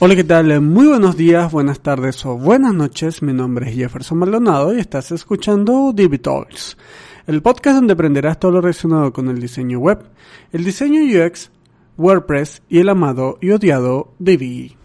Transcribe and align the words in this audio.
Hola, 0.00 0.14
¿qué 0.14 0.22
tal? 0.22 0.60
Muy 0.60 0.86
buenos 0.86 1.16
días, 1.16 1.50
buenas 1.50 1.80
tardes 1.80 2.24
o 2.24 2.38
buenas 2.38 2.72
noches. 2.72 3.20
Mi 3.20 3.32
nombre 3.32 3.68
es 3.68 3.74
Jefferson 3.74 4.18
Maldonado 4.18 4.72
y 4.72 4.78
estás 4.78 5.10
escuchando 5.10 5.92
Talks, 6.22 6.76
el 7.26 7.42
podcast 7.42 7.78
donde 7.78 7.94
aprenderás 7.94 8.38
todo 8.38 8.52
lo 8.52 8.60
relacionado 8.60 9.12
con 9.12 9.28
el 9.28 9.40
diseño 9.40 9.80
web, 9.80 10.04
el 10.52 10.62
diseño 10.62 11.00
UX, 11.02 11.50
WordPress 11.96 12.62
y 12.68 12.78
el 12.78 12.90
amado 12.90 13.38
y 13.40 13.50
odiado 13.50 14.14
Divi. 14.20 14.76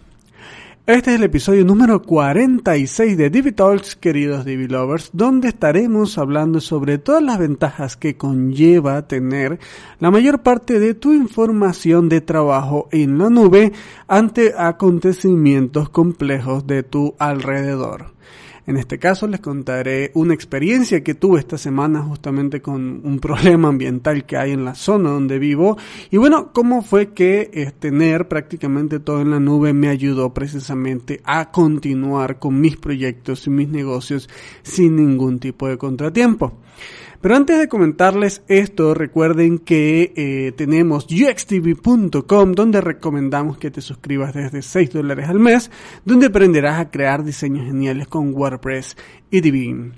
Este 0.86 1.12
es 1.12 1.16
el 1.16 1.23
episodio 1.23 1.64
número 1.64 2.02
46 2.02 3.16
de 3.16 3.30
Divi 3.30 3.54
Talks, 3.54 3.96
queridos 3.96 4.44
Divi 4.44 4.68
Lovers, 4.68 5.12
donde 5.13 5.48
estaremos 5.48 6.18
hablando 6.18 6.60
sobre 6.60 6.98
todas 6.98 7.24
las 7.24 7.40
ventajas 7.40 7.96
que 7.96 8.18
conlleva 8.18 9.07
tener 9.07 9.60
la 10.02 10.12
mayor 10.12 10.44
parte 10.44 10.82
de 10.82 10.94
tu 10.94 11.13
información 11.13 12.10
de 12.10 12.20
trabajo 12.20 12.90
en 12.91 13.18
la 13.18 13.30
nube 13.30 13.72
ante 14.10 14.55
acontecimientos 14.57 15.88
complejos 15.88 16.68
de 16.68 16.84
tu 16.84 17.16
alrededor. 17.18 18.13
En 18.66 18.78
este 18.78 18.98
caso 18.98 19.28
les 19.28 19.42
contaré 19.42 20.12
una 20.14 20.34
experiencia 20.34 21.04
que 21.04 21.16
tuve 21.16 21.40
esta 21.40 21.58
semana 21.58 22.02
justamente 22.02 22.62
con 22.62 23.02
un 23.04 23.20
problema 23.20 23.68
ambiental 23.68 24.26
que 24.26 24.38
hay 24.38 24.52
en 24.52 24.64
la 24.64 24.74
zona 24.74 25.10
donde 25.10 25.38
vivo 25.38 25.78
y 26.12 26.18
bueno, 26.18 26.54
cómo 26.54 26.82
fue 26.82 27.14
que 27.14 27.74
tener 27.80 28.30
prácticamente 28.30 29.00
todo 29.00 29.22
en 29.22 29.32
la 29.32 29.40
nube 29.40 29.74
me 29.74 29.90
ayudó 29.90 30.34
precisamente 30.34 31.22
a 31.26 31.52
continuar 31.52 32.40
con 32.40 32.62
mis 32.62 32.78
proyectos 32.78 33.48
y 33.48 33.50
mis 33.50 33.68
negocios 33.68 34.30
sin 34.62 34.96
ningún 34.96 35.40
tipo 35.40 35.68
de 35.68 35.78
contratiempo. 35.78 36.54
Pero 37.24 37.38
antes 37.38 37.57
de 37.57 37.70
comentarles 37.70 38.43
esto, 38.49 38.93
recuerden 38.93 39.57
que 39.60 40.12
eh, 40.18 40.52
tenemos 40.57 41.05
uxtv.com 41.05 42.52
donde 42.52 42.82
recomendamos 42.82 43.57
que 43.57 43.71
te 43.71 43.79
suscribas 43.79 44.34
desde 44.34 44.62
6 44.62 44.91
dólares 44.91 45.29
al 45.29 45.40
mes, 45.40 45.71
donde 46.04 46.26
aprenderás 46.26 46.82
a 46.82 46.91
crear 46.91 47.24
diseños 47.24 47.66
geniales 47.66 48.10
con 48.10 48.35
WordPress 48.35 48.98
y 49.32 49.40
Divi. 49.40 49.94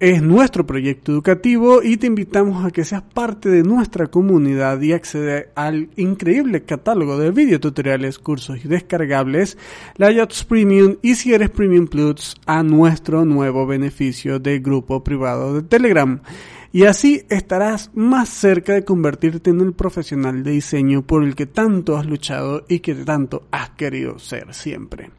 Es 0.00 0.20
nuestro 0.20 0.66
proyecto 0.66 1.12
educativo 1.12 1.80
y 1.80 1.96
te 1.96 2.08
invitamos 2.08 2.64
a 2.64 2.72
que 2.72 2.84
seas 2.84 3.02
parte 3.02 3.48
de 3.48 3.62
nuestra 3.62 4.08
comunidad 4.08 4.80
y 4.80 4.92
acceder 4.92 5.52
al 5.54 5.90
increíble 5.94 6.64
catálogo 6.64 7.16
de 7.16 7.30
videotutoriales, 7.30 8.18
cursos 8.18 8.64
y 8.64 8.66
descargables, 8.66 9.56
layouts 9.96 10.42
premium 10.42 10.96
y 11.02 11.14
si 11.14 11.32
eres 11.32 11.50
premium 11.50 11.86
plus 11.86 12.34
a 12.46 12.64
nuestro 12.64 13.24
nuevo 13.24 13.64
beneficio 13.64 14.40
de 14.40 14.58
grupo 14.58 15.04
privado 15.04 15.54
de 15.54 15.62
Telegram. 15.62 16.20
Y 16.74 16.86
así 16.86 17.24
estarás 17.30 17.92
más 17.94 18.28
cerca 18.28 18.72
de 18.72 18.84
convertirte 18.84 19.50
en 19.50 19.60
el 19.60 19.74
profesional 19.74 20.42
de 20.42 20.50
diseño 20.50 21.02
por 21.02 21.22
el 21.22 21.36
que 21.36 21.46
tanto 21.46 21.96
has 21.96 22.04
luchado 22.04 22.64
y 22.68 22.80
que 22.80 22.96
tanto 22.96 23.46
has 23.52 23.70
querido 23.70 24.18
ser 24.18 24.52
siempre. 24.52 25.12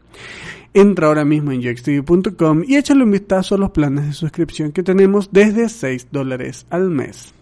Entra 0.74 1.08
ahora 1.08 1.24
mismo 1.24 1.54
en 1.54 1.66
UXTV.com 1.66 2.64
y 2.68 2.76
échale 2.76 3.06
un 3.06 3.12
vistazo 3.12 3.56
a 3.56 3.58
los 3.58 3.72
planes 3.72 4.06
de 4.06 4.12
suscripción 4.12 4.74
que 4.74 4.84
tenemos 4.84 5.30
desde 5.32 5.70
6 5.70 6.10
dólares 6.12 6.66
al 6.70 6.90
mes. 6.90 7.34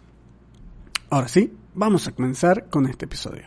Ahora 1.09 1.28
sí, 1.28 1.51
vamos 1.74 2.07
a 2.07 2.12
comenzar 2.12 2.69
con 2.69 2.85
este 2.85 3.06
episodio. 3.06 3.45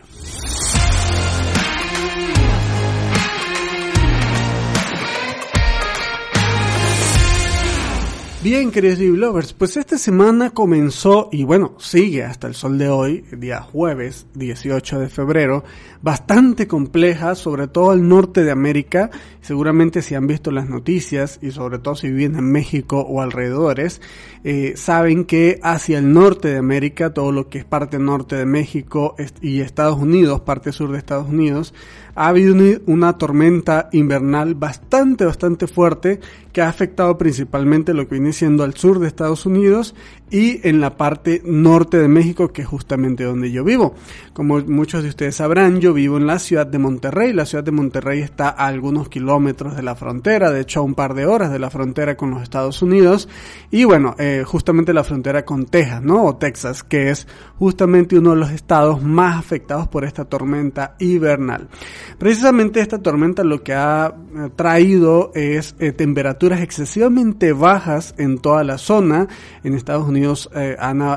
Bien, 8.49 8.71
queridos 8.71 8.99
lovers, 8.99 9.51
pues 9.51 9.75
esta 9.75 9.97
semana 9.97 10.51
comenzó 10.51 11.27
y 11.33 11.43
bueno, 11.43 11.73
sigue 11.79 12.23
hasta 12.23 12.47
el 12.47 12.53
sol 12.53 12.77
de 12.77 12.87
hoy, 12.87 13.25
día 13.33 13.59
jueves 13.59 14.25
18 14.35 15.01
de 15.01 15.09
febrero, 15.09 15.65
bastante 16.01 16.65
compleja, 16.65 17.35
sobre 17.35 17.67
todo 17.67 17.91
al 17.91 18.07
norte 18.07 18.45
de 18.45 18.51
América. 18.51 19.09
Seguramente 19.41 20.01
si 20.01 20.15
han 20.15 20.27
visto 20.27 20.51
las 20.51 20.69
noticias 20.69 21.39
y 21.41 21.51
sobre 21.51 21.79
todo 21.79 21.95
si 21.95 22.09
viven 22.09 22.37
en 22.37 22.49
México 22.49 23.01
o 23.01 23.21
alrededores, 23.21 23.99
eh, 24.45 24.75
saben 24.77 25.25
que 25.25 25.59
hacia 25.61 25.97
el 25.97 26.13
norte 26.13 26.47
de 26.47 26.57
América, 26.57 27.13
todo 27.13 27.33
lo 27.33 27.49
que 27.49 27.57
es 27.57 27.65
parte 27.65 27.99
norte 27.99 28.37
de 28.37 28.45
México 28.45 29.17
y 29.41 29.59
Estados 29.59 29.97
Unidos, 29.97 30.39
parte 30.39 30.71
sur 30.71 30.89
de 30.93 30.99
Estados 30.99 31.27
Unidos, 31.27 31.73
ha 32.17 32.29
habido 32.29 32.55
una 32.87 33.17
tormenta 33.19 33.89
invernal 33.91 34.55
bastante, 34.55 35.23
bastante 35.23 35.67
fuerte 35.67 36.19
que 36.51 36.63
ha 36.63 36.67
afectado 36.67 37.15
principalmente 37.15 37.93
lo 37.93 38.07
que 38.07 38.15
viene 38.15 38.33
siendo 38.37 38.63
al 38.63 38.75
sur 38.75 38.99
de 38.99 39.07
Estados 39.07 39.45
Unidos 39.45 39.95
y 40.29 40.67
en 40.67 40.81
la 40.81 40.97
parte 40.97 41.41
norte 41.45 41.97
de 41.97 42.07
México, 42.07 42.51
que 42.51 42.63
es 42.63 42.67
justamente 42.67 43.23
donde 43.23 43.51
yo 43.51 43.63
vivo. 43.63 43.95
Como 44.33 44.59
muchos 44.59 45.03
de 45.03 45.09
ustedes 45.09 45.35
sabrán, 45.35 45.79
yo 45.79 45.93
vivo 45.93 46.17
en 46.17 46.27
la 46.27 46.39
ciudad 46.39 46.67
de 46.67 46.79
Monterrey. 46.79 47.31
La 47.31 47.45
ciudad 47.45 47.63
de 47.63 47.71
Monterrey 47.71 48.19
está 48.19 48.49
a 48.49 48.67
algunos 48.67 49.07
kilómetros 49.07 49.75
de 49.75 49.83
la 49.83 49.95
frontera, 49.95 50.51
de 50.51 50.61
hecho 50.61 50.81
a 50.81 50.83
un 50.83 50.95
par 50.95 51.13
de 51.13 51.25
horas 51.25 51.51
de 51.51 51.59
la 51.59 51.69
frontera 51.69 52.17
con 52.17 52.31
los 52.31 52.43
Estados 52.43 52.81
Unidos. 52.81 53.29
Y 53.71 53.85
bueno, 53.85 54.15
eh, 54.19 54.43
justamente 54.45 54.93
la 54.93 55.03
frontera 55.03 55.45
con 55.45 55.65
Texas, 55.65 56.03
¿no? 56.03 56.25
O 56.25 56.35
Texas, 56.35 56.83
que 56.83 57.09
es 57.09 57.25
justamente 57.57 58.17
uno 58.17 58.31
de 58.31 58.37
los 58.37 58.51
estados 58.51 59.01
más 59.01 59.37
afectados 59.37 59.87
por 59.87 60.03
esta 60.03 60.25
tormenta 60.25 60.95
invernal. 60.99 61.69
Precisamente 62.17 62.81
esta 62.81 62.99
tormenta 62.99 63.45
lo 63.45 63.63
que 63.63 63.73
ha 63.73 64.07
eh, 64.07 64.49
traído 64.55 65.31
es 65.35 65.75
eh, 65.79 65.93
temperaturas 65.93 66.61
excesivamente 66.61 67.53
bajas 67.53 68.13
en 68.17 68.26
toda 68.39 68.63
la 68.65 68.77
zona. 68.77 69.27
En 69.63 69.73
Estados 69.73 70.07
Unidos 70.07 70.49
eh, 70.53 70.75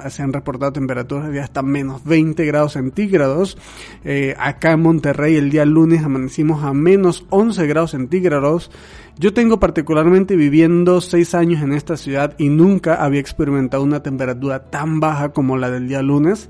se 0.09 0.23
han 0.23 0.33
reportado 0.33 0.73
temperaturas 0.73 1.31
de 1.31 1.41
hasta 1.41 1.63
menos 1.63 2.05
20 2.05 2.45
grados 2.47 2.75
centígrados. 2.75 3.59
acá 4.39 4.73
en 4.73 4.83
Monterrey 4.83 5.37
el 5.37 5.51
día 5.51 5.65
lunes 5.65 6.05
amanecimos 6.05 6.63
a 6.63 6.73
menos 6.73 7.27
11 7.31 7.67
grados 7.67 7.91
centígrados. 7.91 8.71
Yo 9.19 9.35
tengo 9.35 9.61
particularmente 9.61 10.37
viviendo 10.37 11.01
6 11.01 11.35
años 11.35 11.63
en 11.63 11.73
esta 11.73 11.97
ciudad 11.97 12.35
y 12.39 12.49
nunca 12.49 12.95
había 12.95 13.21
experimentado 13.21 13.83
una 13.83 14.03
temperatura 14.03 14.71
tan 14.71 15.01
baja 15.01 15.31
como 15.31 15.57
la 15.57 15.71
del 15.71 15.89
día 15.89 16.03
lunes. 16.03 16.49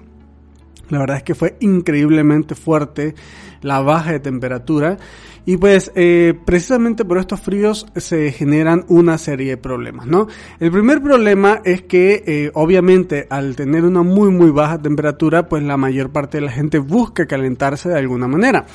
La 0.91 0.99
verdad 0.99 1.19
es 1.19 1.23
que 1.23 1.35
fue 1.35 1.57
increíblemente 1.61 2.55
fuerte 2.55 3.15
la 3.63 3.81
baja 3.81 4.13
de 4.13 4.21
temperatura 4.21 4.99
y 5.47 5.57
pues 5.57 5.91
eh, 5.95 6.35
precisamente 6.45 7.05
por 7.05 7.19
estos 7.19 7.41
fríos 7.41 7.87
se 7.97 8.31
generan 8.33 8.85
una 8.89 9.17
serie 9.19 9.51
de 9.51 9.57
problemas, 9.57 10.07
¿no? 10.07 10.29
El 10.59 10.71
primer 10.71 11.03
problema 11.03 11.61
es 11.65 11.83
que 11.83 12.23
eh, 12.27 12.51
obviamente 12.55 13.27
al 13.31 13.57
tener 13.57 13.85
una 13.85 14.03
muy 14.03 14.31
muy 14.31 14.51
baja 14.51 14.81
temperatura 14.81 15.49
pues 15.49 15.63
la 15.63 15.77
mayor 15.77 16.11
parte 16.11 16.39
de 16.39 16.45
la 16.45 16.53
gente 16.53 16.79
busca 16.79 17.27
calentarse 17.27 17.89
de 17.89 17.99
alguna 17.99 18.29
manera 18.29 18.67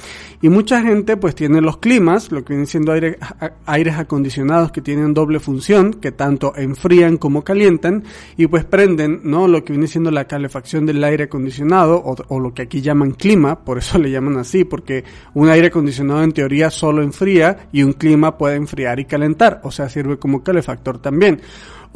y 0.41 0.49
mucha 0.49 0.81
gente 0.81 1.17
pues 1.17 1.35
tiene 1.35 1.61
los 1.61 1.77
climas, 1.77 2.31
lo 2.31 2.43
que 2.43 2.53
vienen 2.53 2.67
siendo 2.67 2.91
aire, 2.91 3.19
aires 3.65 3.95
acondicionados 3.97 4.71
que 4.71 4.81
tienen 4.81 5.13
doble 5.13 5.39
función, 5.39 5.93
que 5.93 6.11
tanto 6.11 6.53
enfrían 6.55 7.17
como 7.17 7.43
calientan 7.43 8.03
y 8.37 8.47
pues 8.47 8.65
prenden, 8.65 9.21
¿no? 9.23 9.47
Lo 9.47 9.63
que 9.63 9.73
viene 9.73 9.87
siendo 9.87 10.11
la 10.11 10.25
calefacción 10.25 10.85
del 10.85 11.03
aire 11.03 11.25
acondicionado 11.25 12.01
o, 12.05 12.39
lo 12.39 12.53
que 12.53 12.63
aquí 12.63 12.81
llaman 12.81 13.11
clima, 13.11 13.59
por 13.63 13.77
eso 13.77 13.97
le 13.99 14.11
llaman 14.11 14.37
así, 14.37 14.63
porque 14.63 15.03
un 15.33 15.49
aire 15.49 15.67
acondicionado 15.67 16.23
en 16.23 16.31
teoría 16.31 16.69
solo 16.69 17.01
enfría 17.01 17.67
y 17.71 17.83
un 17.83 17.93
clima 17.93 18.37
puede 18.37 18.55
enfriar 18.55 18.99
y 18.99 19.05
calentar, 19.05 19.61
o 19.63 19.71
sea, 19.71 19.89
sirve 19.89 20.17
como 20.17 20.43
calefactor 20.43 20.99
también. 20.99 21.41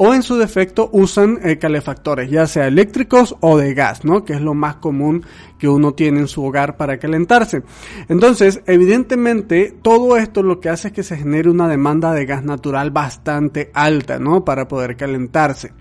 O 0.02 0.14
en 0.14 0.22
su 0.22 0.36
defecto 0.38 0.88
usan 0.92 1.38
eh, 1.42 1.58
calefactores, 1.58 2.30
ya 2.30 2.46
sea 2.46 2.66
eléctricos 2.66 3.36
o 3.40 3.58
de 3.58 3.74
gas, 3.74 4.02
¿no? 4.02 4.24
Que 4.24 4.32
es 4.32 4.40
lo 4.40 4.54
más 4.54 4.76
común 4.76 5.26
que 5.58 5.68
uno 5.68 5.92
tiene 5.92 6.20
en 6.20 6.28
su 6.28 6.42
hogar 6.42 6.78
para 6.78 6.98
calentarse. 6.98 7.62
Entonces, 8.08 8.62
evidentemente, 8.66 9.76
todo 9.82 10.16
esto 10.16 10.42
lo 10.42 10.58
que 10.58 10.70
hace 10.70 10.88
es 10.88 10.94
que 10.94 11.02
se 11.02 11.18
genere 11.18 11.50
una 11.50 11.68
demanda 11.68 12.14
de 12.14 12.24
gas 12.24 12.42
natural 12.42 12.90
bastante 12.90 13.70
alta, 13.74 14.18
¿no? 14.18 14.42
Para 14.42 14.66
poder 14.68 14.96
calentarse. 14.96 15.72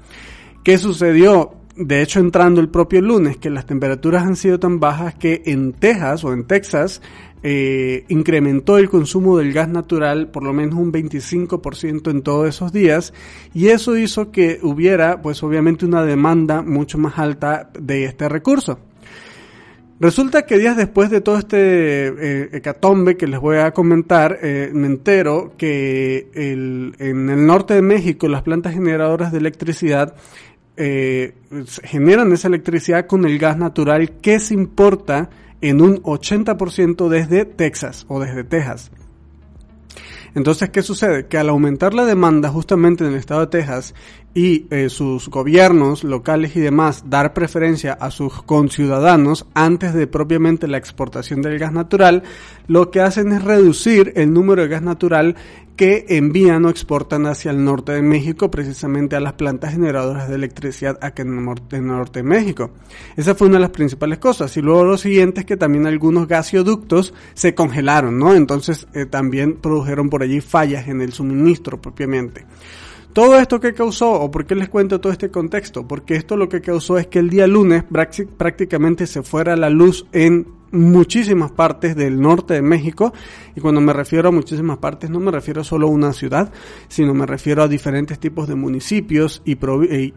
¿Qué 0.65 0.77
sucedió? 0.77 1.58
De 1.79 2.01
hecho 2.01 2.19
entrando 2.19 2.59
el 2.59 2.67
propio 2.67 3.01
lunes, 3.01 3.37
que 3.37 3.49
las 3.49 3.65
temperaturas 3.65 4.23
han 4.23 4.35
sido 4.35 4.59
tan 4.59 4.81
bajas 4.81 5.15
que 5.15 5.43
en 5.45 5.71
Texas 5.71 6.25
o 6.25 6.33
en 6.33 6.45
Texas 6.45 7.01
eh, 7.41 8.03
incrementó 8.09 8.77
el 8.77 8.89
consumo 8.89 9.37
del 9.37 9.53
gas 9.53 9.69
natural 9.69 10.27
por 10.27 10.43
lo 10.43 10.51
menos 10.51 10.75
un 10.77 10.91
25% 10.91 12.11
en 12.11 12.21
todos 12.21 12.49
esos 12.49 12.73
días 12.73 13.13
y 13.53 13.69
eso 13.69 13.97
hizo 13.97 14.29
que 14.29 14.59
hubiera 14.61 15.21
pues 15.21 15.41
obviamente 15.41 15.85
una 15.85 16.03
demanda 16.03 16.61
mucho 16.61 16.97
más 16.97 17.17
alta 17.17 17.71
de 17.79 18.03
este 18.03 18.27
recurso. 18.27 18.79
Resulta 20.01 20.45
que 20.45 20.57
días 20.57 20.77
después 20.77 21.09
de 21.09 21.19
todo 21.19 21.37
este 21.37 22.07
eh, 22.07 22.49
hecatombe 22.53 23.17
que 23.17 23.27
les 23.27 23.39
voy 23.39 23.57
a 23.57 23.71
comentar, 23.71 24.39
eh, 24.41 24.69
me 24.73 24.87
entero 24.87 25.53
que 25.57 26.29
en 26.33 27.29
el 27.29 27.45
norte 27.45 27.73
de 27.73 27.81
México 27.81 28.27
las 28.29 28.43
plantas 28.43 28.73
generadoras 28.73 29.33
de 29.33 29.39
electricidad 29.39 30.15
generan 31.83 32.31
esa 32.31 32.47
electricidad 32.47 33.05
con 33.05 33.25
el 33.25 33.37
gas 33.37 33.57
natural 33.57 34.11
que 34.21 34.39
se 34.39 34.53
importa 34.53 35.29
en 35.61 35.81
un 35.81 36.01
80% 36.03 37.09
desde 37.09 37.45
Texas 37.45 38.05
o 38.07 38.19
desde 38.19 38.43
Texas. 38.43 38.91
Entonces, 40.35 40.69
¿qué 40.69 40.83
sucede? 40.83 41.27
Que 41.27 41.37
al 41.37 41.49
aumentar 41.49 41.93
la 41.93 42.05
demanda 42.05 42.49
justamente 42.49 43.03
en 43.03 43.11
el 43.11 43.17
estado 43.17 43.41
de 43.41 43.47
Texas 43.47 43.95
y 44.33 44.67
eh, 44.69 44.89
sus 44.89 45.27
gobiernos 45.27 46.03
locales 46.03 46.55
y 46.55 46.59
demás 46.59 47.05
dar 47.07 47.33
preferencia 47.33 47.93
a 47.93 48.11
sus 48.11 48.43
conciudadanos 48.43 49.47
antes 49.55 49.93
de 49.93 50.05
propiamente 50.05 50.67
la 50.67 50.77
exportación 50.77 51.41
del 51.41 51.57
gas 51.57 51.73
natural, 51.73 52.23
lo 52.67 52.91
que 52.91 53.01
hacen 53.01 53.31
es 53.31 53.43
reducir 53.43 54.13
el 54.15 54.31
número 54.31 54.61
de 54.61 54.67
gas 54.67 54.83
natural 54.83 55.35
que 55.79 56.07
envían 56.09 56.65
o 56.65 56.69
exportan 56.69 57.25
hacia 57.25 57.51
el 57.51 57.63
norte 57.63 57.93
de 57.93 58.01
México, 58.01 58.51
precisamente 58.51 59.15
a 59.15 59.21
las 59.21 59.31
plantas 59.31 59.71
generadoras 59.71 60.27
de 60.27 60.35
electricidad 60.35 60.99
aquí 61.01 61.21
en 61.21 61.29
el 61.29 61.45
norte, 61.45 62.19
de 62.19 62.23
México. 62.23 62.71
Esa 63.15 63.33
fue 63.33 63.47
una 63.47 63.55
de 63.55 63.61
las 63.61 63.69
principales 63.69 64.17
cosas. 64.17 64.57
Y 64.57 64.61
luego 64.61 64.83
lo 64.83 64.97
siguiente 64.97 65.39
es 65.39 65.45
que 65.45 65.55
también 65.55 65.87
algunos 65.87 66.27
gasoductos 66.27 67.13
se 67.33 67.55
congelaron, 67.55 68.19
¿no? 68.19 68.35
Entonces 68.35 68.87
eh, 68.93 69.05
también 69.05 69.53
produjeron 69.53 70.09
por 70.09 70.21
allí 70.21 70.41
fallas 70.41 70.89
en 70.89 70.99
el 70.99 71.13
suministro 71.13 71.81
propiamente. 71.81 72.45
Todo 73.13 73.39
esto 73.39 73.61
que 73.61 73.73
causó, 73.73 74.11
o 74.11 74.29
por 74.29 74.45
qué 74.45 74.55
les 74.55 74.67
cuento 74.67 74.99
todo 74.99 75.13
este 75.13 75.31
contexto, 75.31 75.87
porque 75.87 76.15
esto 76.15 76.35
lo 76.35 76.49
que 76.49 76.59
causó 76.59 76.97
es 76.97 77.07
que 77.07 77.19
el 77.19 77.29
día 77.29 77.47
lunes 77.47 77.85
prácticamente 78.37 79.07
se 79.07 79.23
fuera 79.23 79.55
la 79.55 79.69
luz 79.69 80.05
en 80.11 80.59
muchísimas 80.71 81.51
partes 81.51 81.95
del 81.95 82.19
norte 82.19 82.55
de 82.55 82.61
México 82.61 83.13
cuando 83.59 83.81
me 83.81 83.93
refiero 83.93 84.29
a 84.29 84.31
muchísimas 84.31 84.77
partes 84.77 85.09
no 85.09 85.19
me 85.19 85.31
refiero 85.31 85.63
solo 85.63 85.87
a 85.87 85.89
una 85.89 86.13
ciudad 86.13 86.51
sino 86.87 87.13
me 87.13 87.25
refiero 87.25 87.63
a 87.63 87.67
diferentes 87.67 88.19
tipos 88.19 88.47
de 88.47 88.55
municipios 88.55 89.41
y, 89.45 89.57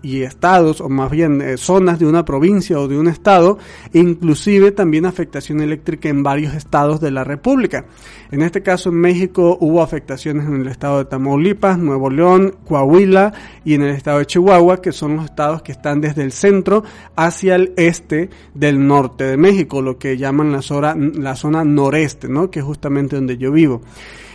y 0.02 0.22
estados 0.22 0.80
o 0.80 0.88
más 0.88 1.10
bien 1.10 1.40
eh, 1.40 1.56
zonas 1.56 1.98
de 1.98 2.06
una 2.06 2.24
provincia 2.24 2.78
o 2.78 2.88
de 2.88 2.98
un 2.98 3.08
estado 3.08 3.58
e 3.92 3.98
inclusive 3.98 4.72
también 4.72 5.06
afectación 5.06 5.60
eléctrica 5.60 6.08
en 6.08 6.22
varios 6.22 6.54
estados 6.54 7.00
de 7.00 7.10
la 7.10 7.24
república 7.24 7.86
en 8.30 8.42
este 8.42 8.62
caso 8.62 8.90
en 8.90 8.96
México 8.96 9.58
hubo 9.60 9.82
afectaciones 9.82 10.46
en 10.46 10.62
el 10.62 10.68
estado 10.68 10.98
de 10.98 11.04
Tamaulipas 11.06 11.78
Nuevo 11.78 12.10
León 12.10 12.56
Coahuila 12.66 13.32
y 13.64 13.74
en 13.74 13.82
el 13.82 13.94
estado 13.94 14.18
de 14.18 14.26
Chihuahua 14.26 14.80
que 14.80 14.92
son 14.92 15.16
los 15.16 15.26
estados 15.26 15.62
que 15.62 15.72
están 15.72 16.00
desde 16.00 16.22
el 16.22 16.32
centro 16.32 16.84
hacia 17.16 17.56
el 17.56 17.72
este 17.76 18.30
del 18.54 18.86
norte 18.86 19.24
de 19.24 19.36
México 19.36 19.82
lo 19.82 19.98
que 19.98 20.16
llaman 20.16 20.52
la 20.52 20.62
zona, 20.62 20.94
la 20.94 21.36
zona 21.36 21.64
noreste, 21.64 22.28
¿no? 22.28 22.50
Que 22.50 22.60
es 22.60 22.64
justamente 22.64 23.16
donde 23.16 23.31
yo 23.36 23.52
vivo. 23.52 23.82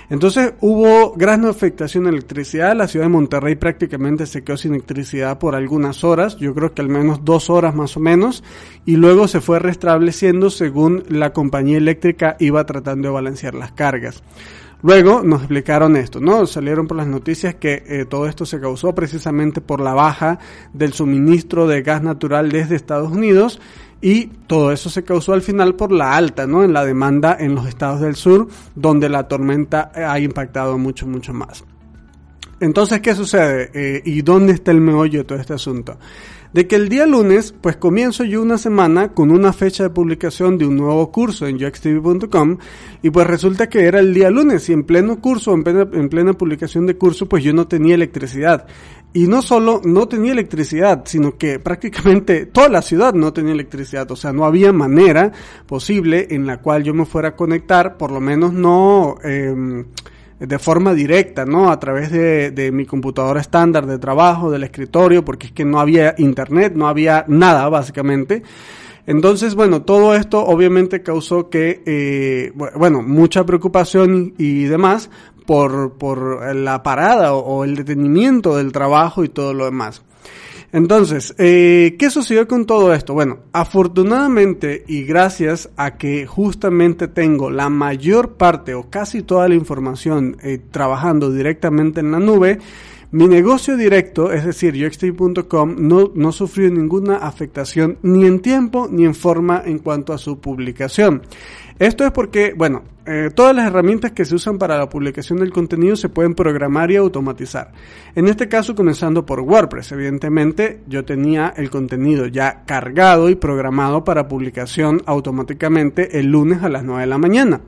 Entonces 0.09 0.53
hubo 0.61 1.13
gran 1.17 1.45
afectación 1.45 2.05
de 2.05 2.11
electricidad. 2.11 2.75
La 2.75 2.87
ciudad 2.87 3.05
de 3.05 3.11
Monterrey 3.11 3.55
prácticamente 3.55 4.25
se 4.25 4.43
quedó 4.43 4.55
sin 4.55 4.73
electricidad 4.73 5.37
por 5.37 5.53
algunas 5.53 6.03
horas, 6.03 6.37
yo 6.37 6.53
creo 6.53 6.73
que 6.73 6.81
al 6.81 6.89
menos 6.89 7.25
dos 7.25 7.49
horas 7.49 7.75
más 7.75 7.97
o 7.97 7.99
menos, 7.99 8.43
y 8.85 8.95
luego 8.95 9.27
se 9.27 9.41
fue 9.41 9.59
restableciendo 9.59 10.49
según 10.49 11.03
la 11.09 11.33
compañía 11.33 11.77
eléctrica 11.77 12.37
iba 12.39 12.65
tratando 12.65 13.09
de 13.09 13.13
balancear 13.15 13.53
las 13.53 13.73
cargas. 13.73 14.23
Luego 14.83 15.23
nos 15.23 15.41
explicaron 15.41 15.95
esto, 15.95 16.19
¿no? 16.19 16.45
Salieron 16.45 16.87
por 16.87 16.97
las 16.97 17.07
noticias 17.07 17.55
que 17.55 17.83
eh, 17.87 18.05
todo 18.05 18.27
esto 18.27 18.45
se 18.45 18.59
causó 18.59 18.93
precisamente 18.93 19.59
por 19.59 19.81
la 19.81 19.95
baja 19.95 20.37
del 20.71 20.93
suministro 20.93 21.67
de 21.67 21.81
gas 21.81 22.03
natural 22.03 22.51
desde 22.51 22.75
Estados 22.75 23.11
Unidos 23.11 23.59
y 24.01 24.27
todo 24.47 24.71
eso 24.71 24.89
se 24.89 25.03
causó 25.03 25.33
al 25.33 25.41
final 25.41 25.75
por 25.75 25.91
la 25.91 26.15
alta, 26.15 26.45
¿no? 26.45 26.63
En 26.63 26.73
la 26.73 26.85
demanda 26.85 27.35
en 27.39 27.55
los 27.55 27.67
estados 27.67 28.01
del 28.01 28.15
sur, 28.15 28.47
donde 28.75 29.09
la 29.09 29.27
tormenta 29.27 29.91
ha 29.95 30.19
impactado 30.19 30.77
mucho, 30.77 31.07
mucho 31.07 31.33
más. 31.33 31.63
Entonces, 32.59 33.01
¿qué 33.01 33.13
sucede? 33.13 33.71
Eh, 33.73 34.01
¿Y 34.05 34.21
dónde 34.21 34.53
está 34.53 34.71
el 34.71 34.81
meollo 34.81 35.19
de 35.19 35.25
todo 35.25 35.39
este 35.39 35.53
asunto? 35.53 35.97
De 36.57 36.65
que 36.65 36.75
el 36.75 36.89
día 36.89 37.05
lunes, 37.05 37.53
pues 37.61 37.77
comienzo 37.77 38.23
yo 38.23 38.41
una 38.41 38.57
semana 38.57 39.13
con 39.13 39.29
una 39.29 39.53
fecha 39.53 39.83
de 39.83 39.91
publicación 39.91 40.57
de 40.57 40.65
un 40.65 40.75
nuevo 40.75 41.11
curso 41.11 41.45
en 41.45 41.59
yoxtv.com 41.59 42.57
y 43.03 43.11
pues 43.11 43.27
resulta 43.27 43.69
que 43.69 43.85
era 43.85 43.99
el 43.99 44.11
día 44.11 44.31
lunes 44.31 44.67
y 44.67 44.73
en 44.73 44.83
pleno 44.83 45.21
curso, 45.21 45.53
en 45.53 45.63
plena, 45.63 45.87
en 45.93 46.09
plena 46.09 46.33
publicación 46.33 46.87
de 46.87 46.97
curso, 46.97 47.29
pues 47.29 47.43
yo 47.43 47.53
no 47.53 47.67
tenía 47.67 47.93
electricidad. 47.93 48.65
Y 49.13 49.27
no 49.27 49.43
solo 49.43 49.81
no 49.85 50.07
tenía 50.07 50.31
electricidad, 50.31 51.03
sino 51.05 51.37
que 51.37 51.59
prácticamente 51.59 52.47
toda 52.47 52.69
la 52.69 52.81
ciudad 52.81 53.13
no 53.13 53.31
tenía 53.33 53.53
electricidad. 53.53 54.09
O 54.09 54.15
sea, 54.15 54.33
no 54.33 54.43
había 54.43 54.73
manera 54.73 55.31
posible 55.67 56.25
en 56.31 56.47
la 56.47 56.57
cual 56.57 56.81
yo 56.81 56.95
me 56.95 57.05
fuera 57.05 57.29
a 57.29 57.35
conectar, 57.35 57.97
por 57.97 58.11
lo 58.11 58.19
menos 58.19 58.51
no... 58.51 59.17
Eh, 59.23 59.85
de 60.39 60.59
forma 60.59 60.93
directa, 60.93 61.45
¿no? 61.45 61.71
A 61.71 61.79
través 61.79 62.11
de, 62.11 62.51
de, 62.51 62.71
mi 62.71 62.85
computadora 62.85 63.41
estándar 63.41 63.85
de 63.85 63.97
trabajo, 63.97 64.51
del 64.51 64.63
escritorio, 64.63 65.25
porque 65.25 65.47
es 65.47 65.53
que 65.53 65.65
no 65.65 65.79
había 65.79 66.13
internet, 66.17 66.73
no 66.75 66.87
había 66.87 67.25
nada, 67.27 67.67
básicamente. 67.69 68.43
Entonces, 69.07 69.55
bueno, 69.55 69.83
todo 69.83 70.13
esto 70.13 70.45
obviamente 70.45 71.01
causó 71.01 71.49
que, 71.49 71.81
eh, 71.85 72.51
bueno, 72.75 73.01
mucha 73.01 73.45
preocupación 73.45 74.33
y, 74.37 74.65
demás 74.65 75.09
por, 75.45 75.93
por 75.97 76.53
la 76.53 76.83
parada 76.83 77.33
o 77.33 77.63
el 77.63 77.75
detenimiento 77.75 78.57
del 78.57 78.73
trabajo 78.73 79.23
y 79.23 79.29
todo 79.29 79.53
lo 79.53 79.63
demás. 79.63 80.03
Entonces, 80.73 81.33
eh, 81.37 81.95
¿qué 81.97 82.09
sucedió 82.09 82.45
con 82.47 82.65
todo 82.65 82.93
esto? 82.93 83.13
Bueno, 83.13 83.39
afortunadamente 83.53 84.83
y 84.85 85.03
gracias 85.03 85.69
a 85.77 85.97
que 85.97 86.25
justamente 86.27 87.07
tengo 87.07 87.49
la 87.49 87.69
mayor 87.69 88.33
parte 88.33 88.73
o 88.73 88.89
casi 88.89 89.21
toda 89.21 89.47
la 89.47 89.55
información 89.55 90.35
eh, 90.43 90.59
trabajando 90.69 91.31
directamente 91.31 92.01
en 92.01 92.11
la 92.11 92.19
nube, 92.19 92.59
mi 93.11 93.27
negocio 93.27 93.77
directo, 93.77 94.33
es 94.33 94.43
decir, 94.45 94.73
yoxtv.com, 94.75 95.75
no, 95.77 96.11
no 96.13 96.31
sufrió 96.31 96.69
ninguna 96.69 97.17
afectación 97.17 97.97
ni 98.01 98.25
en 98.25 98.41
tiempo 98.41 98.89
ni 98.91 99.05
en 99.05 99.15
forma 99.15 99.61
en 99.65 99.79
cuanto 99.79 100.13
a 100.13 100.17
su 100.17 100.39
publicación. 100.39 101.21
Esto 101.79 102.05
es 102.05 102.11
porque, 102.11 102.53
bueno, 102.53 102.83
eh, 103.05 103.29
todas 103.33 103.55
las 103.55 103.67
herramientas 103.67 104.11
que 104.11 104.25
se 104.25 104.35
usan 104.35 104.57
para 104.57 104.77
la 104.77 104.89
publicación 104.89 105.39
del 105.39 105.53
contenido 105.53 105.95
se 105.95 106.09
pueden 106.09 106.35
programar 106.35 106.91
y 106.91 106.97
automatizar. 106.97 107.71
En 108.15 108.27
este 108.27 108.49
caso, 108.49 108.75
comenzando 108.75 109.25
por 109.25 109.39
WordPress, 109.39 109.93
evidentemente 109.93 110.81
yo 110.87 111.05
tenía 111.05 111.53
el 111.55 111.69
contenido 111.69 112.25
ya 112.25 112.63
cargado 112.65 113.29
y 113.29 113.35
programado 113.35 114.03
para 114.03 114.27
publicación 114.27 115.01
automáticamente 115.05 116.19
el 116.19 116.27
lunes 116.27 116.63
a 116.63 116.69
las 116.69 116.83
9 116.83 117.01
de 117.01 117.07
la 117.07 117.17
mañana. 117.17 117.61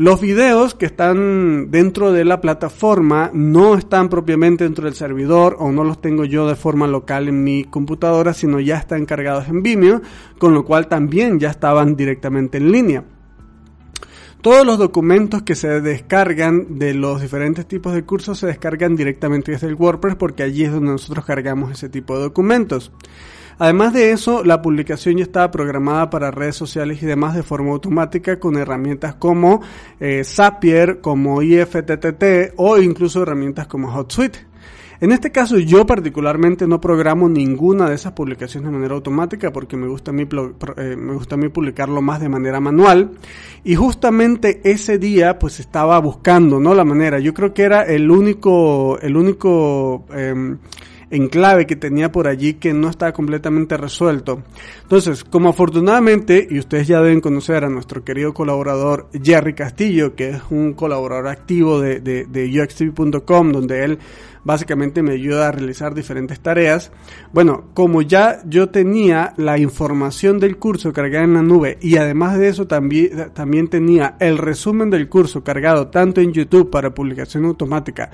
Los 0.00 0.22
videos 0.22 0.74
que 0.74 0.86
están 0.86 1.70
dentro 1.70 2.10
de 2.10 2.24
la 2.24 2.40
plataforma 2.40 3.30
no 3.34 3.74
están 3.74 4.08
propiamente 4.08 4.64
dentro 4.64 4.86
del 4.86 4.94
servidor 4.94 5.56
o 5.58 5.72
no 5.72 5.84
los 5.84 6.00
tengo 6.00 6.24
yo 6.24 6.48
de 6.48 6.56
forma 6.56 6.86
local 6.86 7.28
en 7.28 7.44
mi 7.44 7.64
computadora, 7.64 8.32
sino 8.32 8.60
ya 8.60 8.78
están 8.78 9.04
cargados 9.04 9.48
en 9.48 9.62
Vimeo, 9.62 10.00
con 10.38 10.54
lo 10.54 10.64
cual 10.64 10.88
también 10.88 11.38
ya 11.38 11.50
estaban 11.50 11.96
directamente 11.96 12.56
en 12.56 12.72
línea. 12.72 13.04
Todos 14.40 14.64
los 14.64 14.78
documentos 14.78 15.42
que 15.42 15.54
se 15.54 15.82
descargan 15.82 16.78
de 16.78 16.94
los 16.94 17.20
diferentes 17.20 17.68
tipos 17.68 17.92
de 17.92 18.02
cursos 18.02 18.38
se 18.38 18.46
descargan 18.46 18.96
directamente 18.96 19.52
desde 19.52 19.66
el 19.66 19.74
WordPress 19.74 20.16
porque 20.16 20.44
allí 20.44 20.64
es 20.64 20.72
donde 20.72 20.92
nosotros 20.92 21.26
cargamos 21.26 21.72
ese 21.72 21.90
tipo 21.90 22.16
de 22.16 22.22
documentos. 22.22 22.90
Además 23.60 23.92
de 23.92 24.10
eso, 24.12 24.42
la 24.42 24.62
publicación 24.62 25.18
ya 25.18 25.24
estaba 25.24 25.50
programada 25.50 26.08
para 26.08 26.30
redes 26.30 26.56
sociales 26.56 27.02
y 27.02 27.06
demás 27.06 27.34
de 27.34 27.42
forma 27.42 27.72
automática 27.72 28.40
con 28.40 28.56
herramientas 28.56 29.16
como 29.16 29.60
eh, 30.00 30.24
Zapier, 30.24 31.02
como 31.02 31.42
IFTTT 31.42 32.54
o 32.56 32.78
incluso 32.78 33.22
herramientas 33.22 33.66
como 33.66 33.94
HotSuite. 33.94 34.46
En 35.02 35.12
este 35.12 35.30
caso 35.30 35.58
yo 35.58 35.84
particularmente 35.84 36.66
no 36.66 36.80
programo 36.80 37.28
ninguna 37.28 37.86
de 37.86 37.96
esas 37.96 38.12
publicaciones 38.12 38.70
de 38.70 38.78
manera 38.78 38.94
automática 38.94 39.52
porque 39.52 39.76
me 39.76 39.88
gusta 39.88 40.10
a 40.10 40.14
mí, 40.14 40.26
eh, 40.78 40.96
me 40.96 41.12
gusta 41.12 41.34
a 41.34 41.38
mí 41.38 41.50
publicarlo 41.50 42.00
más 42.00 42.18
de 42.18 42.30
manera 42.30 42.60
manual. 42.60 43.10
Y 43.62 43.74
justamente 43.74 44.62
ese 44.64 44.96
día 44.96 45.38
pues 45.38 45.60
estaba 45.60 45.98
buscando 45.98 46.60
no 46.60 46.72
la 46.72 46.86
manera. 46.86 47.18
Yo 47.18 47.34
creo 47.34 47.52
que 47.52 47.64
era 47.64 47.82
el 47.82 48.10
único 48.10 48.98
el 49.02 49.18
único 49.18 50.06
eh, 50.14 50.56
enclave 51.10 51.66
que 51.66 51.76
tenía 51.76 52.12
por 52.12 52.28
allí 52.28 52.54
que 52.54 52.72
no 52.72 52.88
estaba 52.88 53.12
completamente 53.12 53.76
resuelto. 53.76 54.42
Entonces, 54.82 55.24
como 55.24 55.50
afortunadamente, 55.50 56.46
y 56.48 56.58
ustedes 56.58 56.86
ya 56.86 57.00
deben 57.00 57.20
conocer 57.20 57.64
a 57.64 57.68
nuestro 57.68 58.04
querido 58.04 58.32
colaborador 58.32 59.08
Jerry 59.22 59.54
Castillo, 59.54 60.14
que 60.14 60.30
es 60.30 60.42
un 60.50 60.72
colaborador 60.72 61.28
activo 61.28 61.80
de, 61.80 62.00
de, 62.00 62.60
UXTV.com, 62.62 63.52
donde 63.52 63.84
él 63.84 63.98
básicamente 64.42 65.02
me 65.02 65.12
ayuda 65.12 65.48
a 65.48 65.52
realizar 65.52 65.94
diferentes 65.94 66.40
tareas. 66.40 66.90
Bueno, 67.32 67.64
como 67.74 68.00
ya 68.02 68.40
yo 68.46 68.70
tenía 68.70 69.34
la 69.36 69.58
información 69.58 70.38
del 70.38 70.56
curso 70.56 70.92
cargada 70.92 71.24
en 71.24 71.34
la 71.34 71.42
nube 71.42 71.76
y 71.82 71.96
además 71.96 72.38
de 72.38 72.48
eso 72.48 72.66
también, 72.66 73.32
también 73.34 73.68
tenía 73.68 74.16
el 74.18 74.38
resumen 74.38 74.88
del 74.88 75.08
curso 75.08 75.44
cargado 75.44 75.88
tanto 75.88 76.22
en 76.22 76.32
YouTube 76.32 76.70
para 76.70 76.94
publicación 76.94 77.44
automática 77.44 78.10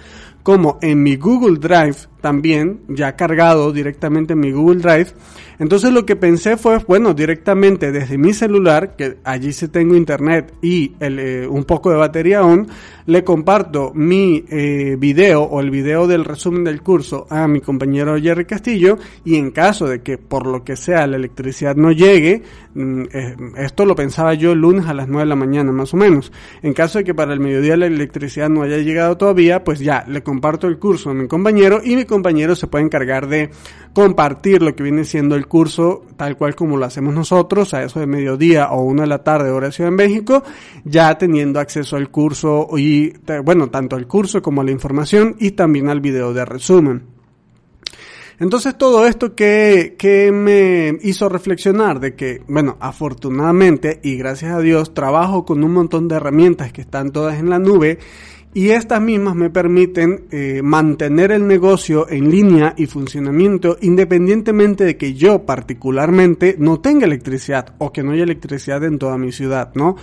como 0.47 0.79
en 0.81 1.03
mi 1.03 1.17
Google 1.17 1.59
Drive 1.59 2.07
también, 2.27 2.81
ya 2.89 3.15
cargado 3.15 3.73
directamente 3.73 4.33
en 4.33 4.41
mi 4.41 4.51
Google 4.51 4.81
Drive. 4.81 5.13
Entonces 5.61 5.93
lo 5.93 6.05
que 6.05 6.17
pensé 6.17 6.57
fue, 6.57 6.79
bueno, 6.79 7.15
directamente 7.15 7.93
desde 7.93 8.19
mi 8.19 8.33
celular, 8.35 8.97
que 8.97 9.19
allí 9.23 9.53
sí 9.53 9.69
tengo 9.69 9.95
internet 9.95 10.53
y 10.61 10.93
eh, 10.99 11.47
un 11.49 11.63
poco 11.63 11.91
de 11.91 11.97
batería 11.97 12.41
aún, 12.41 12.67
le 13.07 13.23
comparto 13.23 13.93
mi 13.95 14.45
eh, 14.49 14.97
video 14.99 15.45
o 15.45 15.61
el 15.61 15.71
video 15.71 16.09
del 16.09 16.25
resumen 16.25 16.65
del 16.65 16.83
curso 16.83 17.29
a 17.31 17.47
mi 17.47 17.61
compañero 17.61 18.21
Jerry 18.21 18.45
Castillo 18.45 18.99
y 19.25 19.37
en 19.37 19.53
caso 19.53 19.87
de 19.87 20.03
que 20.03 20.19
por 20.19 20.47
lo 20.47 20.65
que 20.65 20.75
sea 20.75 21.07
la 21.07 21.17
electricidad 21.17 21.77
no 21.77 21.93
llegue, 21.93 22.43
mm, 22.75 23.03
eh, 23.13 23.37
esto 23.59 23.87
lo 23.87 23.95
pensaba 23.95 24.35
yo 24.35 24.51
el 24.53 24.59
lunes 24.59 24.87
a 24.87 24.95
las 24.95 25.07
9 25.07 25.21
de 25.21 25.29
la 25.29 25.37
mañana 25.37 25.71
más 25.71 25.95
o 25.95 25.97
menos. 25.97 26.33
En 26.63 26.75
caso 26.75 26.99
de 26.99 27.05
que 27.05 27.15
para 27.15 27.33
el 27.33 27.39
mediodía 27.39 27.77
la 27.77 27.87
electricidad 27.87 28.49
no 28.49 28.63
haya 28.63 28.79
llegado 28.79 29.17
todavía, 29.17 29.63
pues 29.63 29.79
ya 29.79 30.05
le 30.09 30.25
comparto 30.25 30.67
el 30.67 30.79
curso 30.79 31.11
a 31.11 31.15
mi 31.15 31.29
compañero 31.29 31.81
y 31.85 31.95
mi 31.95 32.05
compañero 32.05 32.16
se 32.55 32.67
puede 32.67 32.85
encargar 32.85 33.29
de 33.29 33.51
compartir 33.93 34.63
lo 34.63 34.75
que 34.75 34.83
viene 34.83 35.05
siendo 35.05 35.37
el 35.37 35.47
curso 35.47 36.05
tal 36.17 36.37
cual 36.37 36.55
como 36.55 36.77
lo 36.77 36.85
hacemos 36.85 37.15
nosotros 37.15 37.75
a 37.75 37.83
eso 37.83 38.01
de 38.01 38.07
mediodía 38.07 38.71
o 38.71 38.83
una 38.83 39.03
de 39.03 39.09
la 39.09 39.23
tarde 39.23 39.51
hora 39.51 39.69
de 39.69 39.73
Ciudad 39.73 39.91
de 39.91 39.97
México, 39.97 40.43
ya 40.85 41.17
teniendo 41.19 41.61
acceso 41.61 41.97
al 41.97 42.11
curso 42.11 42.69
y 42.77 43.13
bueno, 43.45 43.69
tanto 43.69 43.97
al 43.97 44.07
curso 44.07 44.43
como 44.43 44.61
a 44.61 44.65
la 44.65 44.71
información 44.71 45.37
y 45.39 45.53
también 45.53 45.89
al 45.89 46.01
video 46.01 46.33
de 46.33 46.45
resumen. 46.45 47.17
Entonces 48.39 48.77
todo 48.77 49.07
esto 49.07 49.35
que, 49.35 49.97
que, 49.99 50.31
me 50.31 50.99
hizo 51.03 51.29
reflexionar 51.31 52.01
de 52.01 52.15
que, 52.15 52.43
bueno, 52.49 52.77
afortunadamente 52.81 53.99
y 54.03 54.17
gracias 54.17 54.53
a 54.53 54.61
Dios 54.61 54.93
trabajo 54.93 55.47
con 55.47 55.65
un 55.65 55.73
montón 55.73 56.07
de 56.07 56.17
herramientas 56.17 56.71
que 56.71 56.83
están 56.83 57.13
todas 57.13 57.39
en 57.39 57.49
la 57.49 57.59
nube 57.59 57.99
y 58.55 58.71
estas 58.71 59.01
mismas 59.01 59.35
me 59.35 59.51
permiten 59.51 60.27
eh, 60.31 60.61
mantener 60.63 61.33
el 61.33 61.47
negocio 61.47 62.09
en 62.09 62.31
línea 62.31 62.75
y 62.77 62.87
funcionamiento 62.87 63.77
independientemente 63.83 64.85
de 64.85 64.97
que 64.97 65.15
yo 65.15 65.45
particularmente 65.45 66.57
no 66.59 66.81
tenga 66.81 67.07
electricidad 67.07 67.75
o 67.79 67.93
que 67.93 68.03
no 68.03 68.13
haya 68.13 68.25
electricidad 68.25 68.83
en 68.85 68.99
toda 68.99 69.19
mi 69.19 69.33
ciudad, 69.33 69.73
¿no? 69.75 69.97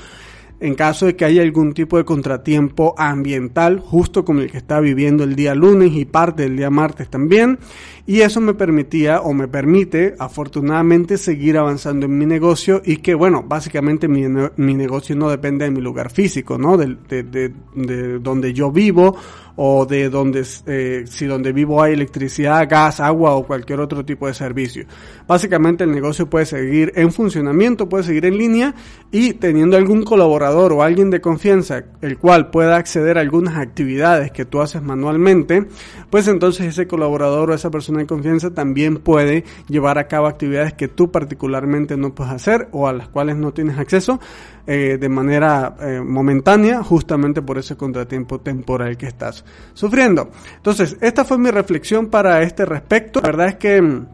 En 0.63 0.75
caso 0.75 1.07
de 1.07 1.17
que 1.17 1.25
haya 1.25 1.41
algún 1.41 1.73
tipo 1.73 1.97
de 1.97 2.05
contratiempo 2.05 2.95
ambiental, 2.97 3.81
justo 3.81 4.23
como 4.23 4.39
el 4.39 4.49
que 4.49 4.55
está 4.55 4.79
viviendo 4.79 5.25
el 5.25 5.35
día 5.35 5.53
lunes 5.55 5.91
y 5.91 6.05
parte 6.05 6.43
del 6.43 6.55
día 6.55 6.69
martes 6.69 7.09
también, 7.09 7.59
y 8.07 8.21
eso 8.21 8.39
me 8.39 8.53
permitía 8.53 9.19
o 9.19 9.33
me 9.33 9.49
permite 9.49 10.15
afortunadamente 10.17 11.17
seguir 11.17 11.57
avanzando 11.57 12.05
en 12.05 12.17
mi 12.17 12.25
negocio 12.25 12.81
y 12.85 12.97
que 12.97 13.13
bueno, 13.13 13.43
básicamente 13.45 14.07
mi, 14.07 14.23
mi 14.55 14.73
negocio 14.73 15.17
no 15.17 15.29
depende 15.29 15.65
de 15.65 15.71
mi 15.71 15.81
lugar 15.81 16.09
físico, 16.09 16.57
¿no? 16.57 16.77
De, 16.77 16.95
de, 17.09 17.23
de, 17.23 17.51
de 17.75 18.19
donde 18.19 18.53
yo 18.53 18.71
vivo 18.71 19.17
o 19.55 19.85
de 19.85 20.09
donde, 20.09 20.45
eh, 20.65 21.03
si 21.07 21.25
donde 21.25 21.51
vivo 21.51 21.81
hay 21.81 21.93
electricidad, 21.93 22.67
gas, 22.69 22.99
agua 22.99 23.35
o 23.35 23.45
cualquier 23.45 23.79
otro 23.79 24.03
tipo 24.03 24.27
de 24.27 24.33
servicio. 24.33 24.85
Básicamente 25.27 25.83
el 25.83 25.91
negocio 25.91 26.29
puede 26.29 26.45
seguir 26.45 26.91
en 26.95 27.11
funcionamiento, 27.11 27.87
puede 27.87 28.03
seguir 28.03 28.25
en 28.25 28.37
línea 28.37 28.73
y 29.11 29.33
teniendo 29.33 29.77
algún 29.77 30.03
colaborador 30.03 30.52
o 30.53 30.83
alguien 30.83 31.09
de 31.09 31.21
confianza 31.21 31.83
el 32.01 32.17
cual 32.17 32.51
pueda 32.51 32.75
acceder 32.75 33.17
a 33.17 33.21
algunas 33.21 33.57
actividades 33.57 34.31
que 34.31 34.45
tú 34.45 34.61
haces 34.61 34.81
manualmente, 34.81 35.65
pues 36.09 36.27
entonces 36.27 36.67
ese 36.67 36.87
colaborador 36.87 37.49
o 37.49 37.53
esa 37.53 37.71
persona 37.71 37.99
de 37.99 38.07
confianza 38.07 38.53
también 38.53 38.97
puede 38.97 39.43
llevar 39.67 39.97
a 39.97 40.07
cabo 40.07 40.27
actividades 40.27 40.73
que 40.73 40.87
tú 40.87 41.11
particularmente 41.11 41.97
no 41.97 42.13
puedes 42.13 42.33
hacer 42.33 42.67
o 42.71 42.87
a 42.87 42.93
las 42.93 43.07
cuales 43.09 43.35
no 43.35 43.51
tienes 43.53 43.77
acceso 43.77 44.19
eh, 44.67 44.97
de 44.99 45.09
manera 45.09 45.75
eh, 45.81 46.01
momentánea 46.01 46.83
justamente 46.83 47.41
por 47.41 47.57
ese 47.57 47.75
contratiempo 47.75 48.39
temporal 48.39 48.95
que 48.95 49.07
estás 49.07 49.43
sufriendo. 49.73 50.29
Entonces, 50.55 50.97
esta 51.01 51.25
fue 51.25 51.37
mi 51.37 51.51
reflexión 51.51 52.07
para 52.07 52.41
este 52.43 52.65
respecto. 52.65 53.19
La 53.21 53.27
verdad 53.27 53.47
es 53.47 53.55
que 53.55 53.81
mm, 53.81 54.07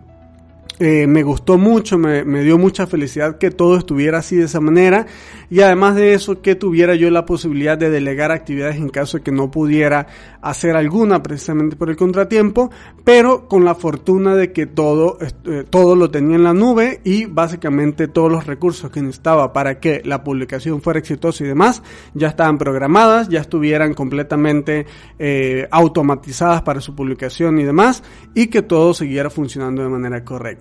eh, 0.78 1.08
me 1.08 1.24
gustó 1.24 1.58
mucho, 1.58 1.98
me, 1.98 2.24
me, 2.24 2.42
dio 2.44 2.58
mucha 2.58 2.88
felicidad 2.88 3.38
que 3.38 3.52
todo 3.52 3.78
estuviera 3.78 4.20
así 4.20 4.38
de 4.38 4.46
esa 4.46 4.62
manera 4.62 5.08
y 5.50 5.62
además 5.62 5.96
de 5.96 6.14
eso 6.14 6.42
que 6.42 6.56
tuviera 6.56 6.96
yo 6.96 7.10
la 7.10 7.26
posibilidad 7.26 7.78
de 7.78 7.90
delegar 7.90 8.32
actividades 8.32 8.78
en 8.78 8.90
caso 8.90 9.18
de 9.18 9.24
que 9.24 9.32
no 9.32 9.52
pudiera 9.52 10.08
hacer 10.42 10.76
alguna 10.76 11.22
precisamente 11.22 11.76
por 11.76 11.90
el 11.90 11.98
contratiempo, 11.98 12.72
pero 13.04 13.48
con 13.48 13.66
la 13.66 13.76
fortuna 13.76 14.36
de 14.36 14.54
que 14.54 14.68
todo, 14.68 15.18
eh, 15.22 15.66
todo 15.70 15.96
lo 15.96 16.12
tenía 16.12 16.36
en 16.36 16.44
la 16.44 16.54
nube 16.54 17.02
y 17.04 17.26
básicamente 17.26 18.08
todos 18.08 18.32
los 18.32 18.46
recursos 18.46 18.90
que 18.90 19.02
necesitaba 19.02 19.52
para 19.52 19.80
que 19.80 20.02
la 20.06 20.24
publicación 20.24 20.82
fuera 20.82 21.00
exitosa 21.00 21.44
y 21.44 21.48
demás 21.48 21.84
ya 22.14 22.30
estaban 22.30 22.58
programadas, 22.58 23.28
ya 23.28 23.42
estuvieran 23.42 23.94
completamente 23.94 24.86
eh, 25.18 25.68
automatizadas 25.72 26.62
para 26.62 26.80
su 26.80 26.96
publicación 26.96 27.60
y 27.60 27.64
demás 27.64 28.04
y 28.34 28.48
que 28.48 28.62
todo 28.62 28.94
siguiera 28.94 29.30
funcionando 29.30 29.84
de 29.84 29.90
manera 29.90 30.24
correcta. 30.24 30.59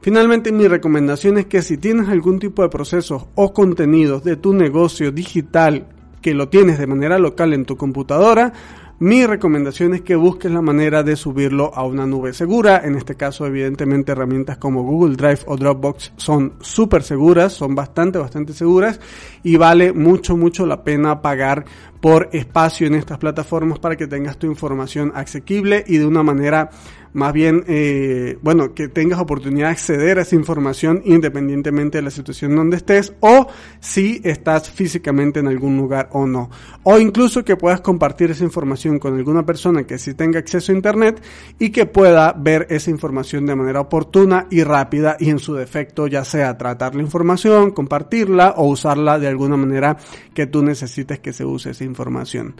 Finalmente, 0.00 0.52
mi 0.52 0.68
recomendación 0.68 1.38
es 1.38 1.46
que 1.46 1.62
si 1.62 1.76
tienes 1.76 2.08
algún 2.08 2.38
tipo 2.38 2.62
de 2.62 2.68
procesos 2.68 3.26
o 3.34 3.52
contenidos 3.52 4.22
de 4.22 4.36
tu 4.36 4.54
negocio 4.54 5.10
digital 5.10 5.88
que 6.22 6.34
lo 6.34 6.48
tienes 6.48 6.78
de 6.78 6.86
manera 6.86 7.18
local 7.18 7.52
en 7.52 7.64
tu 7.64 7.76
computadora, 7.76 8.52
mi 9.00 9.24
recomendación 9.24 9.94
es 9.94 10.00
que 10.00 10.16
busques 10.16 10.50
la 10.50 10.60
manera 10.60 11.04
de 11.04 11.14
subirlo 11.14 11.72
a 11.72 11.84
una 11.84 12.04
nube 12.04 12.32
segura. 12.32 12.82
En 12.84 12.96
este 12.96 13.14
caso, 13.14 13.46
evidentemente, 13.46 14.10
herramientas 14.10 14.58
como 14.58 14.82
Google 14.82 15.14
Drive 15.14 15.42
o 15.46 15.56
Dropbox 15.56 16.14
son 16.16 16.54
súper 16.60 17.04
seguras, 17.04 17.52
son 17.52 17.76
bastante, 17.76 18.18
bastante 18.18 18.52
seguras 18.52 18.98
y 19.44 19.56
vale 19.56 19.92
mucho, 19.92 20.36
mucho 20.36 20.66
la 20.66 20.82
pena 20.82 21.22
pagar 21.22 21.64
por 22.00 22.28
espacio 22.32 22.88
en 22.88 22.96
estas 22.96 23.18
plataformas 23.18 23.78
para 23.78 23.94
que 23.94 24.08
tengas 24.08 24.36
tu 24.36 24.48
información 24.48 25.12
asequible 25.14 25.84
y 25.86 25.98
de 25.98 26.06
una 26.06 26.24
manera 26.24 26.70
más 27.12 27.32
bien, 27.32 27.64
eh, 27.66 28.38
bueno, 28.42 28.74
que 28.74 28.88
tengas 28.88 29.18
oportunidad 29.20 29.68
de 29.68 29.72
acceder 29.72 30.18
a 30.18 30.22
esa 30.22 30.36
información 30.36 31.02
independientemente 31.04 31.98
de 31.98 32.02
la 32.02 32.10
situación 32.10 32.54
donde 32.54 32.76
estés 32.76 33.12
o 33.20 33.46
si 33.80 34.20
estás 34.24 34.70
físicamente 34.70 35.40
en 35.40 35.48
algún 35.48 35.76
lugar 35.76 36.08
o 36.12 36.26
no. 36.26 36.50
O 36.82 36.98
incluso 36.98 37.44
que 37.44 37.56
puedas 37.56 37.80
compartir 37.80 38.30
esa 38.30 38.44
información 38.44 38.98
con 38.98 39.16
alguna 39.16 39.44
persona 39.44 39.84
que 39.84 39.98
sí 39.98 40.14
tenga 40.14 40.38
acceso 40.38 40.72
a 40.72 40.74
Internet 40.74 41.22
y 41.58 41.70
que 41.70 41.86
pueda 41.86 42.32
ver 42.32 42.66
esa 42.70 42.90
información 42.90 43.46
de 43.46 43.56
manera 43.56 43.80
oportuna 43.80 44.46
y 44.50 44.62
rápida 44.62 45.16
y 45.18 45.30
en 45.30 45.38
su 45.38 45.54
defecto 45.54 46.06
ya 46.06 46.24
sea 46.24 46.56
tratar 46.58 46.94
la 46.94 47.02
información, 47.02 47.70
compartirla 47.70 48.54
o 48.56 48.66
usarla 48.68 49.18
de 49.18 49.28
alguna 49.28 49.56
manera 49.56 49.96
que 50.34 50.46
tú 50.46 50.62
necesites 50.62 51.18
que 51.20 51.32
se 51.32 51.44
use 51.44 51.70
esa 51.70 51.84
información. 51.84 52.54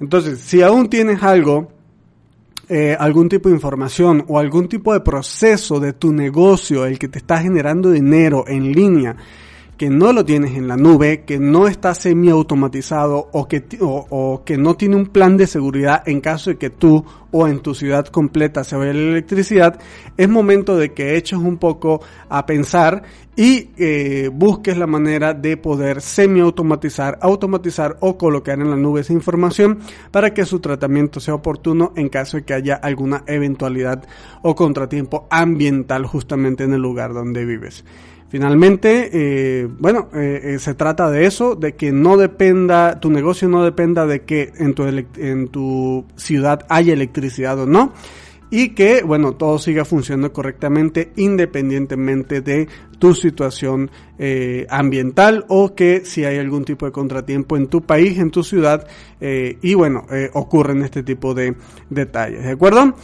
Entonces, 0.00 0.40
si 0.40 0.62
aún 0.62 0.88
tienes 0.88 1.22
algo 1.22 1.75
eh, 2.68 2.96
algún 2.98 3.28
tipo 3.28 3.48
de 3.48 3.54
información 3.54 4.24
o 4.28 4.38
algún 4.38 4.68
tipo 4.68 4.92
de 4.92 5.00
proceso 5.00 5.78
de 5.78 5.92
tu 5.92 6.12
negocio, 6.12 6.84
el 6.84 6.98
que 6.98 7.08
te 7.08 7.18
está 7.18 7.38
generando 7.38 7.90
dinero 7.90 8.44
en 8.48 8.72
línea, 8.72 9.16
que 9.76 9.90
no 9.90 10.12
lo 10.12 10.24
tienes 10.24 10.56
en 10.56 10.68
la 10.68 10.76
nube, 10.76 11.24
que 11.24 11.38
no 11.38 11.68
está 11.68 11.94
semi 11.94 12.30
automatizado 12.30 13.28
o 13.32 13.46
que, 13.46 13.64
o, 13.80 14.42
que 14.44 14.56
no 14.56 14.74
tiene 14.74 14.96
un 14.96 15.06
plan 15.06 15.36
de 15.36 15.46
seguridad 15.46 16.02
en 16.06 16.20
caso 16.20 16.50
de 16.50 16.56
que 16.56 16.70
tú 16.70 17.04
o 17.30 17.46
en 17.46 17.60
tu 17.60 17.74
ciudad 17.74 18.06
completa 18.06 18.64
se 18.64 18.76
vaya 18.76 18.94
la 18.94 19.10
electricidad, 19.10 19.78
es 20.16 20.28
momento 20.28 20.76
de 20.76 20.94
que 20.94 21.16
eches 21.16 21.38
un 21.38 21.58
poco 21.58 22.00
a 22.30 22.46
pensar 22.46 23.02
y 23.36 23.68
eh, 23.76 24.30
busques 24.32 24.78
la 24.78 24.86
manera 24.86 25.34
de 25.34 25.58
poder 25.58 26.00
semi 26.00 26.40
automatizar, 26.40 27.18
automatizar 27.20 27.98
o 28.00 28.16
colocar 28.16 28.58
en 28.58 28.70
la 28.70 28.76
nube 28.76 29.02
esa 29.02 29.12
información 29.12 29.80
para 30.10 30.32
que 30.32 30.46
su 30.46 30.60
tratamiento 30.60 31.20
sea 31.20 31.34
oportuno 31.34 31.92
en 31.96 32.08
caso 32.08 32.38
de 32.38 32.44
que 32.44 32.54
haya 32.54 32.76
alguna 32.76 33.24
eventualidad 33.26 34.02
o 34.40 34.54
contratiempo 34.54 35.26
ambiental 35.30 36.06
justamente 36.06 36.64
en 36.64 36.72
el 36.72 36.80
lugar 36.80 37.12
donde 37.12 37.44
vives. 37.44 37.84
Finalmente, 38.28 39.10
eh, 39.12 39.68
bueno, 39.78 40.08
eh, 40.12 40.40
eh, 40.42 40.58
se 40.58 40.74
trata 40.74 41.10
de 41.10 41.26
eso, 41.26 41.54
de 41.54 41.76
que 41.76 41.92
no 41.92 42.16
dependa, 42.16 42.98
tu 42.98 43.08
negocio 43.08 43.48
no 43.48 43.62
dependa 43.62 44.04
de 44.04 44.22
que 44.22 44.52
en 44.56 44.74
tu, 44.74 44.84
en 44.84 45.48
tu 45.48 46.04
ciudad 46.16 46.66
haya 46.68 46.92
electricidad 46.92 47.60
o 47.60 47.66
no, 47.66 47.92
y 48.50 48.70
que, 48.70 49.04
bueno, 49.04 49.32
todo 49.32 49.58
siga 49.58 49.84
funcionando 49.84 50.32
correctamente 50.32 51.12
independientemente 51.16 52.40
de 52.40 52.68
tu 52.98 53.14
situación 53.14 53.90
eh, 54.18 54.66
ambiental 54.70 55.44
o 55.48 55.74
que 55.74 56.04
si 56.04 56.24
hay 56.24 56.38
algún 56.38 56.64
tipo 56.64 56.86
de 56.86 56.92
contratiempo 56.92 57.56
en 57.56 57.68
tu 57.68 57.82
país, 57.82 58.18
en 58.18 58.30
tu 58.30 58.42
ciudad, 58.42 58.86
y 59.20 59.74
bueno, 59.74 60.04
ocurren 60.34 60.82
este 60.82 61.02
tipo 61.02 61.32
de 61.34 61.54
detalles, 61.90 62.44
¿de 62.44 62.50
acuerdo? 62.50 62.94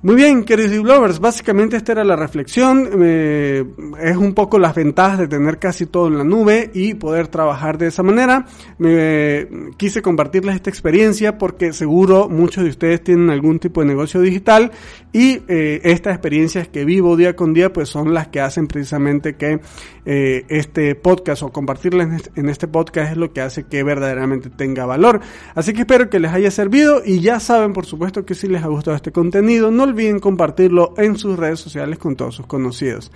Muy 0.00 0.14
bien, 0.14 0.44
queridos 0.44 0.86
lovers, 0.86 1.18
básicamente 1.18 1.76
esta 1.76 1.90
era 1.90 2.04
la 2.04 2.14
reflexión. 2.14 2.88
Eh, 3.02 3.64
es 4.00 4.16
un 4.16 4.32
poco 4.32 4.60
las 4.60 4.72
ventajas 4.72 5.18
de 5.18 5.26
tener 5.26 5.58
casi 5.58 5.86
todo 5.86 6.06
en 6.06 6.18
la 6.18 6.22
nube 6.22 6.70
y 6.72 6.94
poder 6.94 7.26
trabajar 7.26 7.78
de 7.78 7.88
esa 7.88 8.04
manera. 8.04 8.46
Me, 8.78 9.48
quise 9.76 10.00
compartirles 10.00 10.54
esta 10.54 10.70
experiencia 10.70 11.36
porque 11.36 11.72
seguro 11.72 12.28
muchos 12.28 12.62
de 12.62 12.70
ustedes 12.70 13.02
tienen 13.02 13.28
algún 13.30 13.58
tipo 13.58 13.80
de 13.80 13.88
negocio 13.88 14.20
digital 14.20 14.70
y 15.12 15.42
eh, 15.48 15.80
estas 15.82 16.14
experiencias 16.14 16.68
que 16.68 16.84
vivo 16.84 17.16
día 17.16 17.34
con 17.34 17.52
día 17.52 17.72
pues 17.72 17.88
son 17.88 18.14
las 18.14 18.28
que 18.28 18.40
hacen 18.40 18.68
precisamente 18.68 19.34
que 19.34 19.58
eh, 20.06 20.44
este 20.48 20.94
podcast 20.94 21.42
o 21.42 21.50
compartirles 21.50 22.30
en 22.36 22.48
este 22.48 22.68
podcast 22.68 23.10
es 23.10 23.16
lo 23.16 23.32
que 23.32 23.40
hace 23.40 23.64
que 23.64 23.82
verdaderamente 23.82 24.48
tenga 24.48 24.86
valor. 24.86 25.20
Así 25.56 25.72
que 25.72 25.80
espero 25.80 26.08
que 26.08 26.20
les 26.20 26.32
haya 26.32 26.52
servido 26.52 27.02
y 27.04 27.18
ya 27.18 27.40
saben 27.40 27.72
por 27.72 27.84
supuesto 27.84 28.24
que 28.24 28.36
si 28.36 28.46
les 28.46 28.62
ha 28.62 28.68
gustado 28.68 28.96
este 28.96 29.10
contenido 29.10 29.72
no 29.72 29.87
olviden 29.88 30.20
compartirlo 30.20 30.94
en 30.96 31.16
sus 31.16 31.38
redes 31.38 31.60
sociales 31.60 31.98
con 31.98 32.16
todos 32.16 32.36
sus 32.36 32.46
conocidos. 32.46 33.10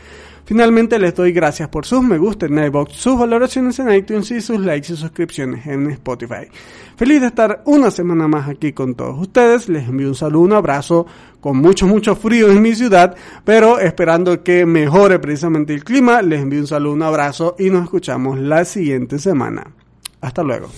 Finalmente 0.45 0.99
les 0.99 1.15
doy 1.15 1.33
gracias 1.33 1.69
por 1.69 1.87
sus 1.87 2.03
me 2.03 2.19
gusta 2.19 2.47
en 2.47 2.59
iBox, 2.59 2.95
sus 2.95 3.19
valoraciones 3.19 3.79
en 3.79 3.93
iTunes 3.93 4.31
y 4.33 4.41
sus 4.41 4.59
likes 4.59 4.93
y 4.93 4.97
suscripciones 4.97 5.67
en 5.67 5.89
Spotify. 5.91 6.49
Feliz 6.97 7.21
de 7.21 7.29
estar 7.29 7.63
una 7.65 7.91
semana 7.91 8.27
más 8.27 8.49
aquí 8.49 8.73
con 8.73 8.95
todos 8.95 9.19
ustedes. 9.21 9.69
Les 9.69 9.89
envío 9.89 10.09
un 10.09 10.15
saludo, 10.15 10.43
un 10.43 10.53
abrazo 10.53 11.07
con 11.41 11.57
mucho, 11.59 11.87
mucho 11.87 12.17
frío 12.17 12.51
en 12.51 12.61
mi 12.61 12.75
ciudad, 12.75 13.17
pero 13.45 13.79
esperando 13.79 14.43
que 14.43 14.67
mejore 14.67 15.19
precisamente 15.19 15.75
el 15.75 15.85
clima. 15.85 16.23
Les 16.23 16.43
envío 16.43 16.61
un 16.61 16.67
saludo, 16.67 16.95
un 16.95 17.03
abrazo 17.03 17.57
y 17.59 17.71
nos 17.71 17.85
escuchamos 17.85 18.39
la 18.39 18.65
siguiente 18.65 19.19
semana. 19.19 19.67
Hasta 20.21 20.43
luego. 20.43 20.69